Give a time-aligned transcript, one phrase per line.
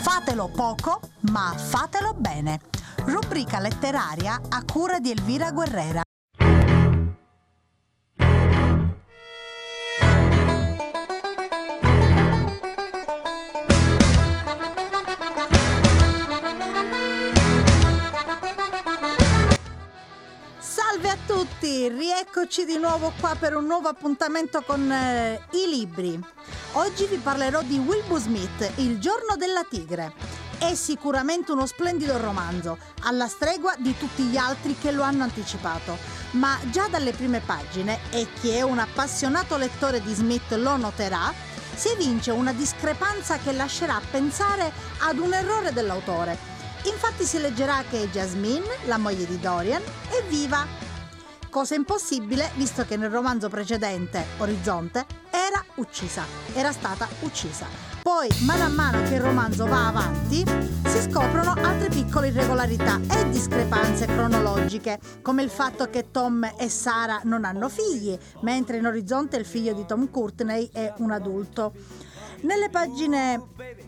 [0.00, 1.00] Fatelo poco,
[1.30, 2.60] ma fatelo bene.
[3.04, 6.07] Rubrica letteraria a cura di Elvira Guerrera.
[21.68, 26.18] Tutti, rieccoci di nuovo qua per un nuovo appuntamento con eh, i libri.
[26.72, 30.14] Oggi vi parlerò di Wilbur Smith, Il giorno della tigre.
[30.58, 35.96] È sicuramente uno splendido romanzo, alla stregua di tutti gli altri che lo hanno anticipato,
[36.32, 41.32] ma già dalle prime pagine, e chi è un appassionato lettore di Smith lo noterà,
[41.74, 46.36] si evince una discrepanza che lascerà pensare ad un errore dell'autore.
[46.84, 50.86] Infatti si leggerà che Jasmine, la moglie di Dorian, è viva.
[51.58, 56.22] Cosa impossibile visto che nel romanzo precedente, Orizzonte, era uccisa,
[56.54, 57.66] era stata uccisa.
[58.00, 60.44] Poi, mano a mano che il romanzo va avanti,
[60.86, 67.22] si scoprono altre piccole irregolarità e discrepanze cronologiche, come il fatto che Tom e Sara
[67.24, 71.72] non hanno figli, mentre in Orizzonte il figlio di Tom Courtney è un adulto.
[72.40, 73.42] Nelle pagine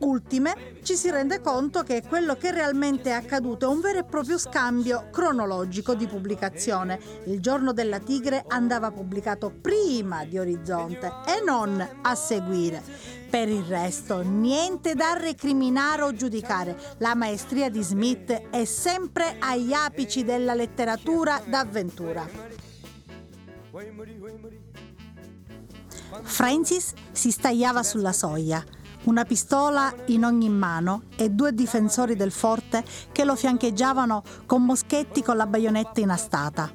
[0.00, 4.04] ultime ci si rende conto che quello che realmente è accaduto è un vero e
[4.04, 7.00] proprio scambio cronologico di pubblicazione.
[7.24, 12.82] Il giorno della tigre andava pubblicato prima di Orizzonte e non a seguire.
[13.30, 16.76] Per il resto, niente da recriminare o giudicare.
[16.98, 22.28] La maestria di Smith è sempre agli apici della letteratura d'avventura.
[26.22, 28.62] Francis si stagliava sulla soglia,
[29.04, 35.22] una pistola in ogni mano e due difensori del forte che lo fiancheggiavano con moschetti
[35.22, 36.72] con la baionetta inastata.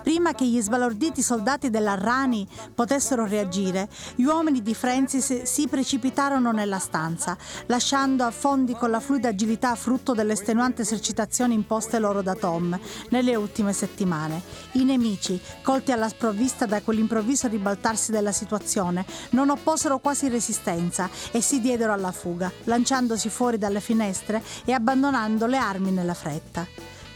[0.00, 6.78] Prima che gli sbalorditi soldati dell'Arrani potessero reagire, gli uomini di Francis si precipitarono nella
[6.78, 7.36] stanza,
[7.66, 12.78] lasciando affondi con la fluida agilità frutto delle estenuanti esercitazioni imposte loro da Tom
[13.10, 14.42] nelle ultime settimane.
[14.72, 21.40] I nemici, colti alla sprovvista da quell'improvviso ribaltarsi della situazione, non opposero quasi resistenza e
[21.40, 26.66] si diedero alla fuga, lanciandosi fuori dalle finestre e abbandonando le armi nella fretta.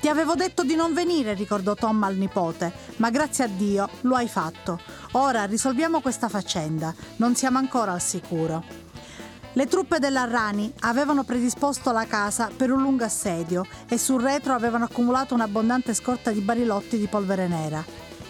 [0.00, 4.14] Ti avevo detto di non venire, ricordò Tom al nipote, ma grazie a Dio lo
[4.14, 4.78] hai fatto.
[5.12, 8.62] Ora risolviamo questa faccenda, non siamo ancora al sicuro.
[9.54, 14.84] Le truppe dell'Arrani avevano predisposto la casa per un lungo assedio e sul retro avevano
[14.84, 17.82] accumulato un'abbondante scorta di barilotti di polvere nera.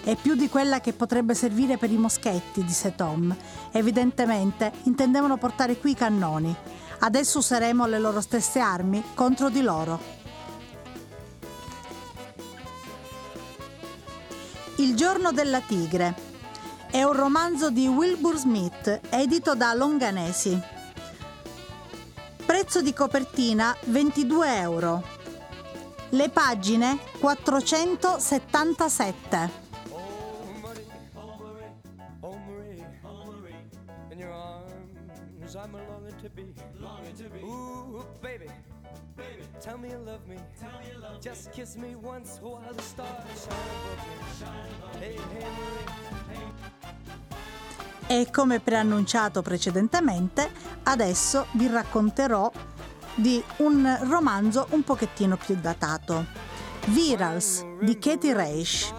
[0.04, 3.36] È più di quella che potrebbe servire per i moschetti, disse Tom.
[3.72, 6.54] Evidentemente intendevano portare qui i cannoni.
[7.00, 10.15] Adesso useremo le loro stesse armi contro di loro.
[14.96, 16.14] Giorno della tigre.
[16.90, 20.58] È un romanzo di Wilbur Smith, edito da Longanesi.
[22.46, 25.04] Prezzo di copertina 22 euro.
[26.08, 29.64] Le pagine 477.
[35.46, 36.44] Arms I'm longing to be,
[36.80, 37.38] longing to be.
[37.40, 38.46] Ooh, baby,
[39.16, 41.20] baby, tell me you love me, tell me you love me.
[41.20, 45.06] Just kiss me once while the stars shine above me, shine above me.
[45.06, 45.86] Hey, hey Marie,
[48.08, 48.22] hey.
[48.22, 50.50] E come preannunciato precedentemente,
[50.82, 52.50] adesso vi racconterò
[53.14, 56.24] di un romanzo un pochettino più datato.
[56.86, 58.95] Virals di Katie Reisch.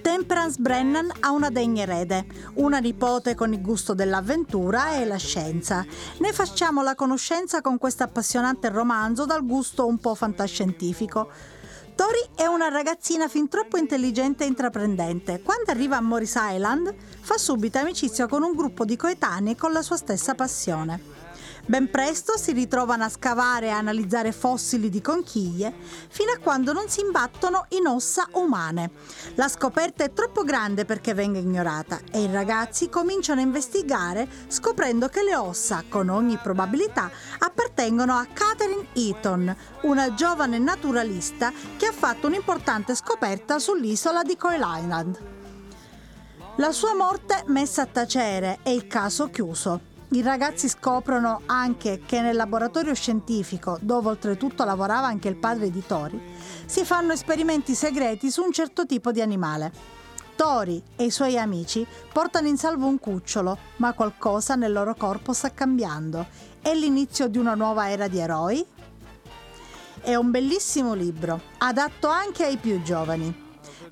[0.00, 2.24] Temperance Brennan ha una degna erede,
[2.54, 5.84] una nipote con il gusto dell'avventura e la scienza.
[6.18, 11.30] Ne facciamo la conoscenza con questo appassionante romanzo dal gusto un po' fantascientifico.
[11.94, 15.42] Tori è una ragazzina fin troppo intelligente e intraprendente.
[15.42, 19.82] Quando arriva a Morris Island, fa subito amicizia con un gruppo di coetanei con la
[19.82, 21.19] sua stessa passione.
[21.66, 25.72] Ben presto si ritrovano a scavare e analizzare fossili di conchiglie
[26.08, 28.90] fino a quando non si imbattono in ossa umane.
[29.34, 35.08] La scoperta è troppo grande perché venga ignorata e i ragazzi cominciano a investigare scoprendo
[35.08, 41.92] che le ossa, con ogni probabilità, appartengono a Catherine Eaton, una giovane naturalista che ha
[41.92, 45.18] fatto un'importante scoperta sull'isola di Coil Island.
[46.56, 49.89] La sua morte messa a tacere e il caso chiuso.
[50.12, 55.86] I ragazzi scoprono anche che nel laboratorio scientifico, dove oltretutto lavorava anche il padre di
[55.86, 56.20] Tori,
[56.66, 59.70] si fanno esperimenti segreti su un certo tipo di animale.
[60.34, 65.32] Tori e i suoi amici portano in salvo un cucciolo, ma qualcosa nel loro corpo
[65.32, 66.26] sta cambiando.
[66.60, 68.66] È l'inizio di una nuova era di eroi?
[70.00, 73.32] È un bellissimo libro, adatto anche ai più giovani.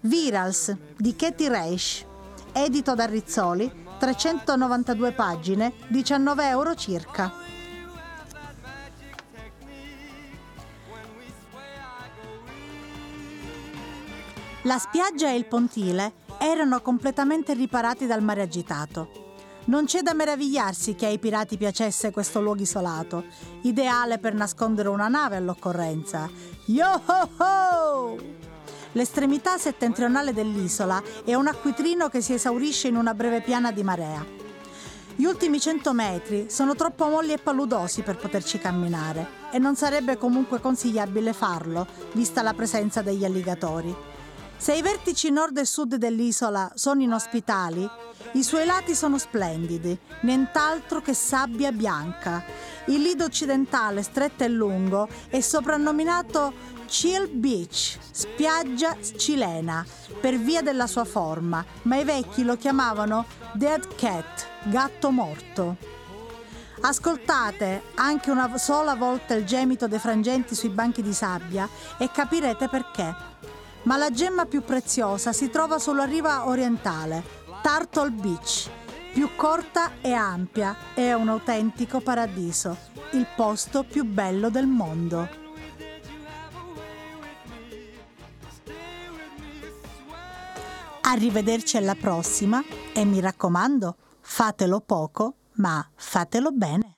[0.01, 2.05] Virals di Katie Reisch,
[2.53, 7.33] edito da Rizzoli, 392 pagine, 19 euro circa.
[14.63, 19.27] La spiaggia e il pontile erano completamente riparati dal mare agitato.
[19.65, 23.25] Non c'è da meravigliarsi che ai pirati piacesse questo luogo isolato,
[23.63, 26.31] ideale per nascondere una nave all'occorrenza.
[26.67, 28.48] Yo ho ho!
[28.99, 34.27] L'estremità settentrionale dell'isola è un acquitrino che si esaurisce in una breve piana di marea.
[35.15, 40.19] Gli ultimi 100 metri sono troppo molli e paludosi per poterci camminare e non sarebbe
[40.19, 43.95] comunque consigliabile farlo, vista la presenza degli alligatori.
[44.57, 47.89] Se i vertici nord e sud dell'isola sono inospitali,
[48.33, 52.45] i suoi lati sono splendidi, nient'altro che sabbia bianca.
[52.87, 59.85] Il lido occidentale, stretto e lungo, è soprannominato Chill Beach, spiaggia cilena,
[60.23, 65.77] per via della sua forma, ma i vecchi lo chiamavano Dead Cat, gatto morto.
[66.81, 71.69] Ascoltate anche una sola volta il gemito dei frangenti sui banchi di sabbia
[71.99, 73.15] e capirete perché.
[73.83, 77.23] Ma la gemma più preziosa si trova sulla riva orientale,
[77.63, 78.71] Turtle Beach.
[79.13, 82.75] Più corta e ampia, è un autentico paradiso,
[83.13, 85.48] il posto più bello del mondo.
[91.11, 92.63] Arrivederci alla prossima
[92.93, 96.98] e mi raccomando, fatelo poco, ma fatelo bene.